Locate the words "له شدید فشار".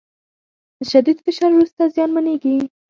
0.79-1.51